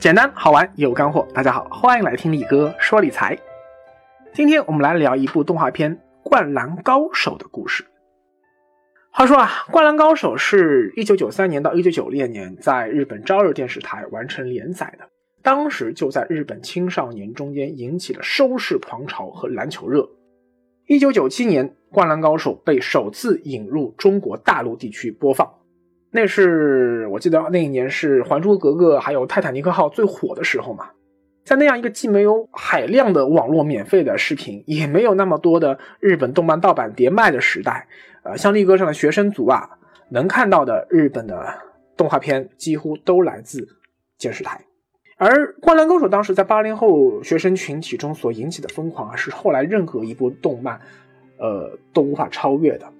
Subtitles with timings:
[0.00, 1.28] 简单好玩有干货。
[1.34, 3.38] 大家好，欢迎来听李哥说理财。
[4.32, 7.84] 今天我们来聊一部动画片《灌篮高手》的故事。
[9.12, 15.06] 话说啊，《灌篮高手》是一九九三年到一九九六年在日本朝日电视台完成连载的，
[15.42, 20.08] 当时就在日本青少年中间引起了收视狂潮和篮球热。
[20.86, 25.59] 一九九七年，《灌篮高手》被首次引入中国大陆地区播放。
[26.12, 30.90] 那是我记得那一年是《还珠格格》还有《泰坦尼克号》最火的时候嘛，
[31.44, 37.86] 在那样一个既没有海量的网络免费的视频，也没有那么多的日本动漫盗版碟卖的时代，
[38.24, 39.70] 呃，像力哥上的学生族啊，
[40.10, 41.46] 能看到的日本的
[41.96, 43.68] 动画片几乎都来自
[44.18, 44.60] 电视台。
[45.16, 50.80] 而《灌篮高手》当时在八零后学生群体中所引起的疯狂啊，是后来任何一部动漫，
[51.38, 52.92] 呃，都无法超越的。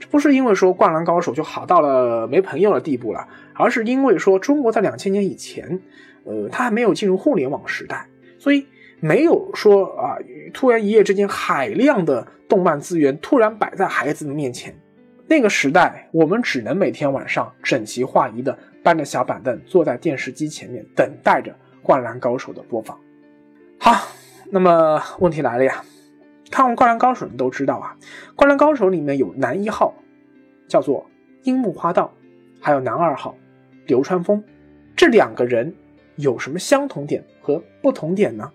[0.00, 5.78] 这不是因为说《灌篮高手》就好到了没朋友的地步了，而是因为说中国在两千年以前，
[6.24, 8.06] 呃，它还没有进入互联网时代，
[8.38, 8.66] 所以
[8.98, 10.16] 没有说啊，
[10.54, 14.74] 突然一夜之间海量的动漫资源突然摆在孩子的面前。
[15.26, 22.98] 那个时代，我们只能每天晚上整齐划一的搬着小板凳坐在电视机前面，等待着《灌篮高手》的播放。
[23.78, 24.08] 好，
[24.50, 25.84] 那么问题来了呀。
[26.50, 27.96] 看过《灌篮高手》的都知道啊，
[28.34, 29.94] 《灌篮高手》里面有男一号，
[30.68, 31.08] 叫做
[31.44, 32.12] 樱木花道，
[32.60, 33.36] 还有男二号
[33.86, 34.42] 流川枫，
[34.96, 35.72] 这两个人
[36.16, 38.50] 有什么相同点和不同点呢？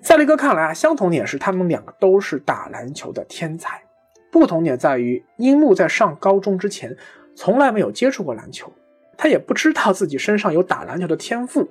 [0.00, 3.82] 在力哥看来啊，相同点是他们两个都是打篮球的天才，
[4.30, 6.96] 不同点在于樱木在上高中之前
[7.34, 8.72] 从来没有接触过篮球，
[9.16, 11.68] 他也不知道自己身上有打篮球的天赋，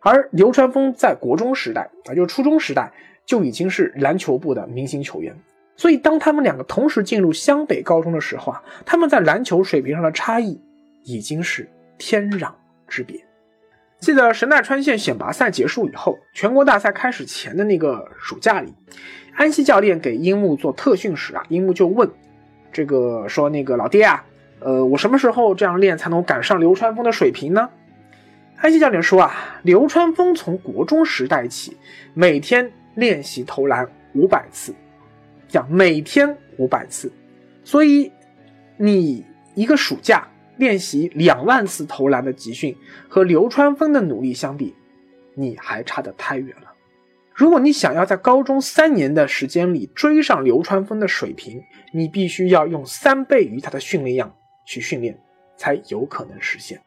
[0.00, 2.92] 而流川枫在国中时代啊，就是初中时代。
[3.30, 5.32] 就已经是篮球部的明星球员，
[5.76, 10.60] 所以当他们两个同时进入湘北高中的时候啊，他们在篮球水平上的差异
[11.04, 12.50] 已经是天壤
[12.88, 13.24] 之别。
[14.00, 18.74] 记得神奈川县选拔赛结束以后，全国大赛开始前的那个暑假里，
[19.36, 22.10] 安西教练给樱木做特训时啊，樱木就问
[22.72, 24.24] 这个说：“那个老爹啊，
[24.58, 27.70] 呃，我什么时候这样练才能赶上流川枫的水平呢？”
[28.58, 31.76] 安西教练说啊，流川枫从国中时代起，
[32.12, 32.72] 每天。
[33.00, 34.74] 练习投篮五百次，
[35.48, 37.10] 讲每天五百次，
[37.64, 38.12] 所以
[38.76, 39.24] 你
[39.54, 40.28] 一个暑假
[40.58, 42.76] 练习两万次投篮的集训，
[43.08, 44.74] 和流川枫的努力相比，
[45.34, 46.72] 你还差得太远了。
[47.34, 51.62] 如果你想要在高中三年的时间里追上流川枫的水平，
[51.94, 55.18] 你必须要用三倍于他的训练量去训练，
[55.56, 56.78] 才有可能实现。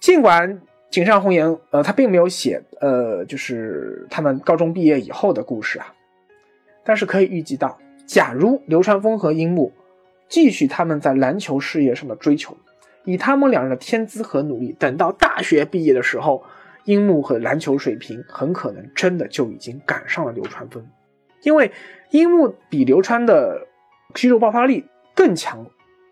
[0.00, 0.62] 尽管。
[0.92, 5.94] 井上红颜，呃，他并没有写，呃，就是他们高中毕业以后的故事啊。
[6.84, 9.72] 但是可以预计到，假如流川枫和樱木
[10.28, 12.54] 继续他们在篮球事业上的追求，
[13.04, 16.44] 以他们两人的天资和努力，等到大学毕业的时候，
[16.84, 20.86] 樱木和篮球水平很可能真的就已经赶上了流川枫，
[21.42, 21.72] 因为
[22.10, 23.66] 樱木比流川的
[24.12, 25.64] 肌肉爆发力更强，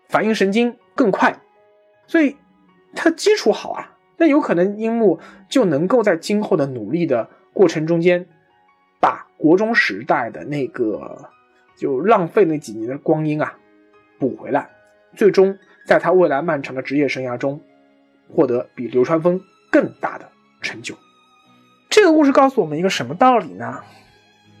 [0.09, 1.39] 反应神经更快，
[2.07, 2.35] 所以
[2.95, 3.90] 他基础好啊。
[4.21, 8.27] 那有可能樱木就能够在今后的努力的过程中间，
[8.99, 11.27] 把国中时代的那个
[11.75, 13.57] 就浪费那几年的光阴啊
[14.19, 14.69] 补回来，
[15.15, 17.59] 最终在他未来漫长的职业生涯中
[18.29, 20.29] 获得比流川枫更大的
[20.61, 20.95] 成就。
[21.89, 23.81] 这个故事告诉我们一个什么道理呢？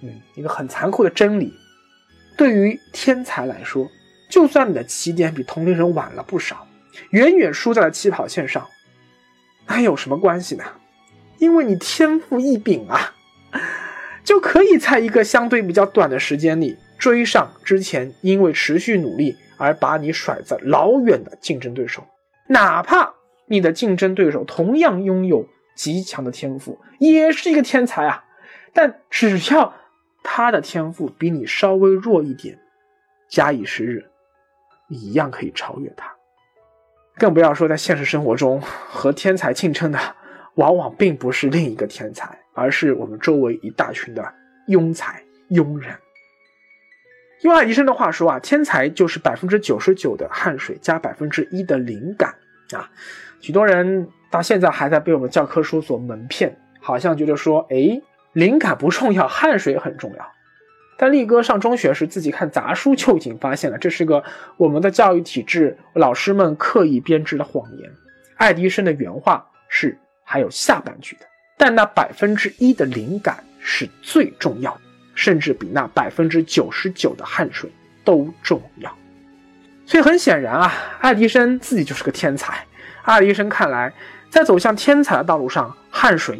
[0.01, 1.53] 嗯，一个很残酷的真理：
[2.35, 3.87] 对于天才来说，
[4.27, 6.65] 就算你的起点比同龄人晚了不少，
[7.11, 8.67] 远远输在了起跑线上。
[9.73, 10.65] 那有什么关系呢？
[11.37, 13.15] 因为你天赋异禀啊，
[14.21, 22.05] 就可以在一个相对比较短的时间里追上之前因为持续努力而把你甩在老远的竞争对手。
[22.47, 23.13] 哪怕
[23.45, 28.25] 你的竞争对手同样拥有极强的天赋，也是一个天才啊，
[28.73, 29.73] 但只要
[30.21, 32.59] 他的天赋比你稍微弱一点，
[33.29, 34.11] 假以时日，
[34.89, 36.13] 你一样可以超越他。
[37.21, 39.99] 更不要说在现实生活中，和天才竞争的
[40.55, 44.33] 往往并不是另一个天才，而是我们周围一大群的
[44.69, 45.21] 庸才
[45.51, 45.93] 庸人。
[47.43, 52.33] 用爱迪生的话说啊，天才就是百分之九十九的汗水加百分之一的灵感
[52.71, 52.89] 啊。
[53.39, 58.01] 许多人到现在还在被我们教科书所蒙骗，好像觉得说，哎，
[58.33, 60.31] 灵感不重要，汗水很重要。
[61.01, 64.23] 但力哥上中学时自己看杂书就已经发现了，这是个
[64.55, 67.91] 我们的教育体制老师们刻意编织的谎言。
[68.35, 71.25] 爱迪生的原话是还有下半句的，
[71.57, 74.79] 但那百分之一的灵感是最重要，
[75.15, 77.67] 甚至比那百分之九十九的汗水
[78.05, 78.95] 都重要。
[79.87, 82.63] 所以很显然啊，爱迪生自己就是个天才。
[83.01, 83.91] 爱迪生看来，
[84.29, 86.39] 在走向天才的道路上，汗水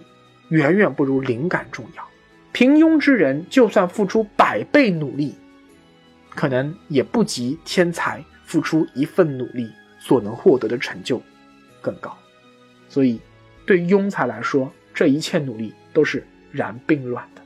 [0.49, 2.10] 远远不如灵感重要。
[2.51, 5.35] 平庸之人，就算付出百倍努力，
[6.29, 11.21] 可能也不及天才付出一份努力所能获得的成就
[11.81, 12.15] 更高。
[12.89, 13.21] 所以，
[13.65, 17.41] 对庸才来说，这一切努力都是然并卵的。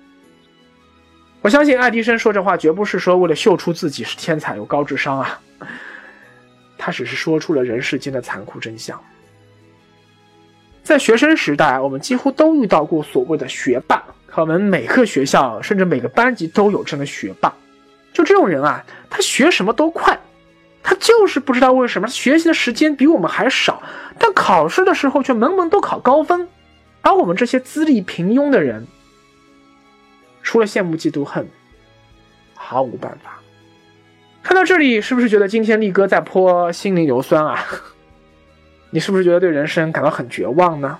[1.41, 5.39] 我相信爱迪生说这话绝不是说为了秀出自己是天才有高智商啊，
[6.79, 8.99] 他只是说出了人世间的残酷真相。
[10.81, 14.03] 在学生时代，我们几乎都遇到过所谓的学霸。
[14.41, 17.53] 我们每个学校甚至每个班级都有这样的学霸。
[18.13, 20.19] 就这种人啊，他学什么都快，
[20.81, 23.81] 他就是不知道为什么学习的时间比我们还少，
[24.17, 26.47] 但考试的时候却门门都考高分。
[27.01, 28.87] 而我们这些资历平庸的人。
[30.41, 31.47] 除了羡慕嫉妒恨，
[32.53, 33.39] 毫无办法。
[34.43, 37.65] 看到这里，是不是觉得今天力哥在泼心灵硫酸啊？
[38.91, 40.99] 你是不是觉得对人生感到很绝望呢？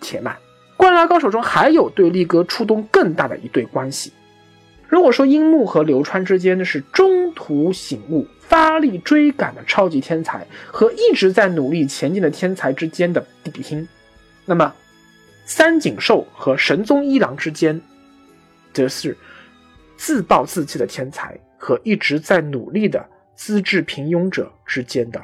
[0.00, 0.36] 且慢，
[0.80, 4.14] 灌篮高手中还有对力哥触动更大的一对关系。
[4.88, 13.86] 如果说樱木和流川之间的是中途醒悟、发力追赶的超级天才和一直在努力前进的天才之间的比拼，
[14.46, 14.74] 那么
[15.44, 17.78] 三井寿和神宗一郎之间。
[18.72, 19.14] 则是
[19.98, 25.22] 自暴自弃的天才和一直在努力的资质平庸者之间的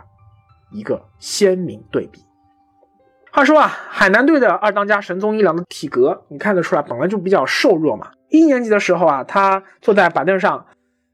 [0.70, 2.25] 一个鲜明对比。
[3.36, 8.10] 话说啊，海南队的二当家神宗一郎的体格，你看得出来本来就比较瘦弱嘛。
[8.30, 10.64] 一年级的时候啊，他坐在板凳上，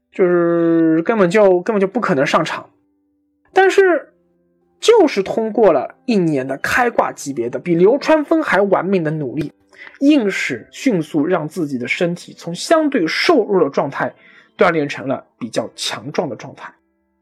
[0.09, 2.69] 就是根本就根本就不可能上场。
[3.51, 4.13] 但是，
[4.79, 9.51] 就是通过了一年的开挂级别的比流川枫还玩命的努力。
[9.99, 14.15] 硬是迅速让自己的身体从相对瘦弱的状态
[14.57, 16.73] 锻炼成了比较强壮的状态，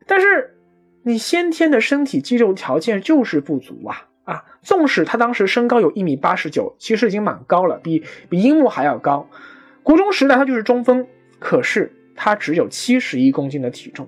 [0.06, 0.56] 但是
[1.02, 4.44] 你先天的身体肌肉条件就是不足啊啊！
[4.62, 9.28] 纵使他当时身高有一米八十九，其实已经蛮高了，比比樱木还要高。
[9.84, 11.08] 国中时代他就是中锋，
[11.40, 14.08] 可是他只有七十一公斤的体重。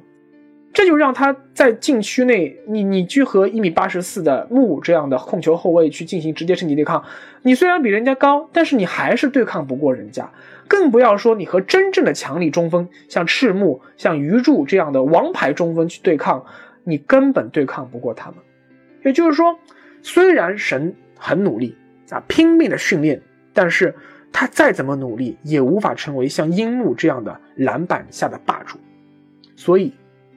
[0.74, 7.04] 这就让他在禁区内，你你去和一米八十四的木这样的控球后卫去进行直接身体对抗，
[7.44, 10.32] 你虽然比人家高，但是你还是对抗不过人家，
[10.68, 16.44] 更不要说你和真正的强力中锋，像赤木、像鱼柱这样的王牌中锋去对抗，
[16.84, 18.40] 你根本对抗不过他们。
[19.06, 19.60] 也就是说，
[20.04, 21.76] 虽然神很努力
[22.12, 23.20] 啊，拼命的训练，
[23.54, 23.96] 但是
[24.32, 28.78] 他再怎么努力，也无法成为像樱木这样的篮板下的霸主，
[29.56, 29.92] 所以。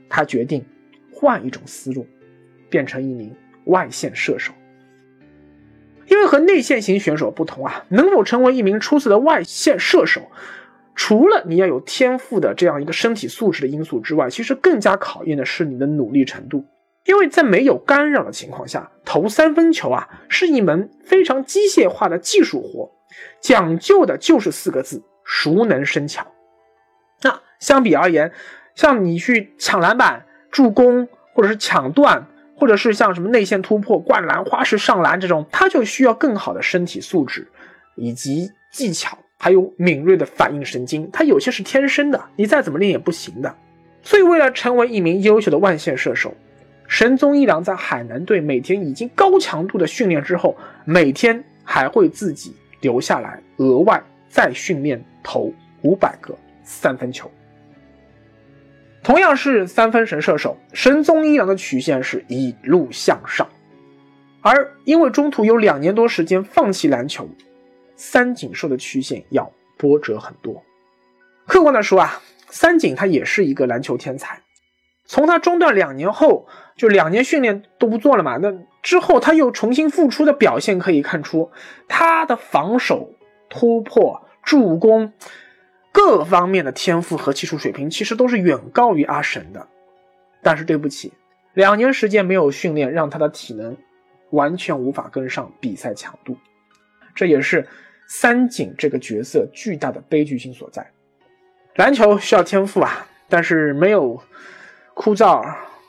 [0.09, 0.65] 他决定
[1.13, 2.07] 换一种思路，
[2.71, 3.35] 变成一名
[3.65, 4.53] 外线射手。
[6.07, 10.31] 因为和内线型选手不同啊，能否成为一名出色的外线射手，
[10.95, 16.65] 除了你要有天赋的这样一个身体素质的因素之外，其实更加考验的是你的努力程度。
[17.07, 22.91] 因为在没有干扰的情况下，投三分球啊，是一门非常机械化的技术活，
[23.41, 26.27] 讲究的就是四个字：熟能生巧。
[27.23, 28.33] 那相比而言，
[28.75, 32.27] 像你去抢篮板、助攻，或者是抢断，
[32.57, 37.47] 或者是像什么内线突破、灌篮、花式上篮这种，他就需要更好的身体素质，
[37.95, 41.09] 以及技巧，还有敏锐的反应神经。
[41.13, 43.55] 他有些是天生的，你再怎么练也不行的。
[44.03, 46.35] 所以，为了成为一名优秀的外线射手，
[46.89, 55.53] 神宗一郎在海南队每天已经高强度的训练之后，每天还会自己留下来额外再训练投
[55.83, 57.31] 五百个三分球。
[59.03, 63.49] 同样是三分神射手，神宗一郎的曲线是一路向上，
[64.41, 67.29] 而因为中途有两年多时间放弃篮球，
[67.95, 70.61] 三井寿的曲线要波折很多。
[71.47, 74.41] 客观的说啊，三井他也是一个篮球天才。
[75.07, 76.47] 从他中断两年后，
[76.77, 81.51] 就两年训练都不做了嘛，那之后他又重新复出的表现可以看出，
[81.89, 83.11] 他的防守、
[83.49, 85.13] 突破、助攻。
[85.93, 89.67] 各方面的天赋和技术水平其实都是远高于阿神的，
[90.43, 91.15] 但是对不起，
[91.55, 93.75] 两年时间没有训练，让他的体能
[94.29, 96.37] 完全无法跟上比赛强度，
[97.15, 97.67] 这也是
[98.07, 100.87] 三井这个角色巨大的悲剧性所在。
[101.77, 104.23] 篮球需要天赋啊，但是没有
[104.97, 105.45] 枯燥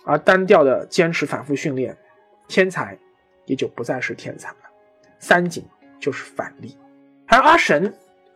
[0.06, 1.98] 而单调的坚持反复训练，
[2.48, 2.96] 天才
[3.46, 4.58] 也就不再是天才了。
[5.18, 5.66] 三井
[5.98, 6.78] 就是反例，
[7.26, 7.92] 而阿神。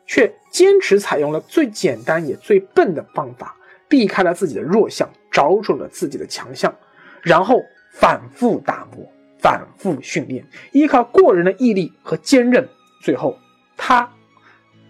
[0.07, 3.55] 却坚持采用了最简单也最笨的方法，
[3.87, 6.75] 避开了自己的弱项，找准了自己的强项，
[7.21, 7.61] 然后
[7.93, 9.09] 反复打磨、
[9.39, 12.67] 反复训练，依靠过人的毅力和坚韧，
[13.01, 13.37] 最后
[13.77, 14.11] 他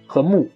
[0.08, 0.50] 和木，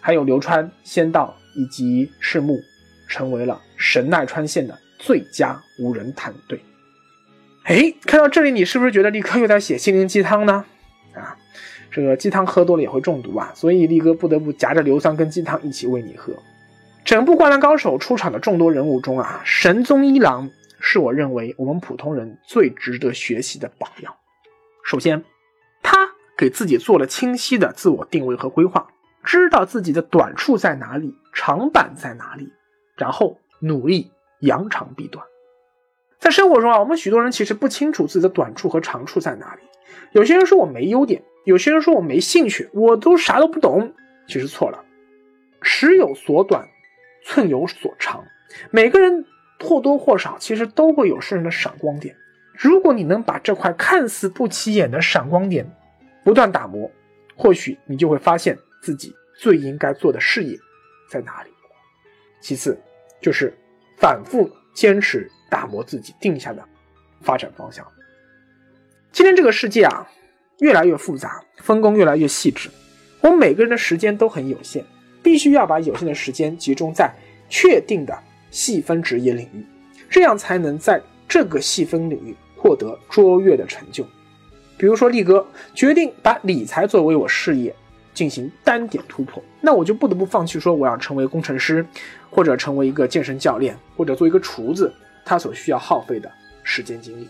[0.00, 2.60] 还有流川、仙道以及赤木，
[3.08, 6.60] 成为了神奈川县的最佳无人团队。
[7.64, 10.64] 哎，看到这里，你是不是觉得立刻又在写心灵鸡汤呢？
[11.14, 11.36] 啊？
[11.90, 16.32] 这个鸡汤喝多了也会中毒啊，所以力哥不得不夹着硫酸跟鸡汤一起喂你喝。
[17.04, 24.14] 整部《灌篮高手》出场的众多人物中啊，神宗一郎是我认为我们普通人最值得学习的榜样。
[24.84, 25.24] 首先，
[25.82, 28.88] 他给自己做了清晰的自我定位和规划，
[29.24, 32.52] 知道自己的短处在哪里，长板在哪里，
[32.96, 34.10] 然后努力
[34.40, 35.24] 扬长避短。
[36.18, 39.62] 在生活中啊，我们许多人其实不清楚自己的短处和长处在哪里。
[40.12, 43.92] 有些人说我没优点，有些人说我没兴趣，我都啥都不懂。
[44.26, 44.84] 其实错了，
[45.62, 46.68] 尺有所短。
[47.28, 48.24] 寸有所长，
[48.70, 49.26] 每个人
[49.58, 52.14] 或多或少其实都会有胜人的闪光点。
[52.52, 55.68] 如果你能把这块看似不起眼的闪光点
[56.22, 56.88] 不断打磨，
[57.34, 60.56] 或许你就会发现自己最应该做的事业
[61.10, 61.50] 在哪里。
[62.40, 62.80] 其次，
[63.20, 63.56] 就是
[63.96, 66.62] 反复坚持打磨自己定下的
[67.20, 67.86] 发展方向。
[69.12, 70.06] 今天这个世界啊，
[70.58, 72.68] 越来越复杂，分工越来越细致，
[73.20, 74.84] 我们每个人的时间都很有限。
[75.22, 77.12] 必须要把有限的时间集中在
[77.48, 78.16] 确定的
[78.52, 79.66] 细分职业领域，
[80.08, 84.06] 这样才能在这个细分领域获得卓越的成就。
[84.78, 85.44] 比如说，力哥
[85.74, 87.74] 决定把理财作为我事业
[88.16, 91.84] 进行单点突破，那我就不得不放弃说我要成为工程师，
[92.30, 94.90] 或者成为一个健身教练，或者做一个厨子，
[95.22, 96.32] 他所需要耗费的
[96.62, 97.28] 时间精力。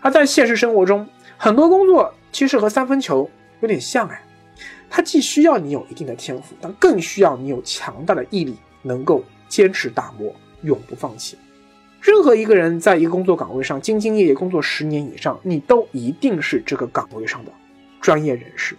[0.00, 1.04] 而在现实生活中，
[1.36, 3.28] 很多工作其实和三分球
[3.60, 4.22] 有点像哎。
[4.88, 11.36] 它既需要你有一定的天赋，但更需要你有强大的毅力，能够坚持打磨，永不放弃。
[12.00, 17.50] 任何一个人在一个工作岗位上兢兢业业工作十年以上，你都一定是这个岗位上的
[18.00, 18.76] 专业人士。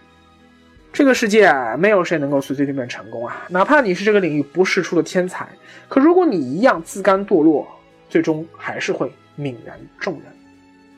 [0.93, 5.49] 这个世界，没有谁能够随随便便成功啊，哪怕你是这个领域不世出的天才，
[5.89, 7.67] 可如果你一样自甘堕落，
[8.07, 10.23] 最终还是会泯然众人。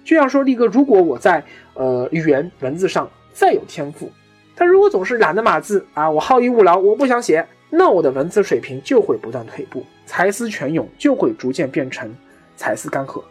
[0.04, 1.42] 就像说力哥，如果我在
[1.76, 4.12] 呃语言文字上再有天赋，
[4.54, 12.14] 但如果总是懒得码字啊，我好逸恶劳，我不想写，那我的文字水平就会不断退步，才思泉涌就会逐渐变成
[12.58, 13.24] 才思干涸，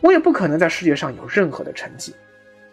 [0.00, 2.12] 我也不可能在世界上有任何的成绩。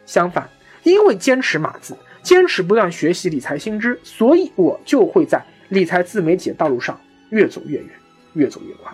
[0.08, 0.50] 相反，
[0.82, 7.90] 因为坚持码字，坚持不断学习理财新知，所以我就会在理财自媒体的道路上越走越远，
[8.34, 8.94] 越走越宽。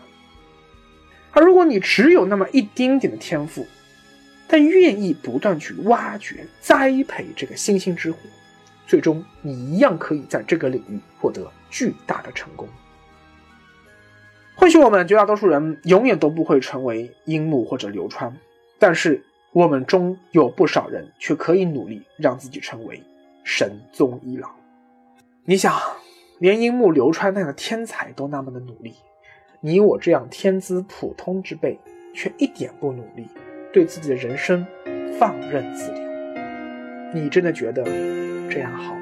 [1.31, 3.65] 而如果你只有那么一丁点的天赋，
[4.49, 8.17] 但愿意不断去挖掘、栽培这个星星之火。
[8.85, 12.67] 最终，你一样可以在这个领域获得巨大的成功。
[14.55, 18.35] 或许我们绝大多数人永远都不会成为樱木或者流川，
[18.77, 19.23] 但是
[19.53, 23.01] 我们中有不少人却可以努力让自己成为
[23.43, 24.49] 神宗一郎。
[25.45, 25.73] 你想，
[26.39, 28.95] 连樱木、流川那样的天才都那么的努力，
[29.59, 31.79] 你我这样天资普通之辈
[32.13, 33.27] 却一点不努力，
[33.73, 34.65] 对自己的人生
[35.19, 36.03] 放任自流，
[37.13, 37.83] 你真的觉得？
[38.49, 39.00] 这样好。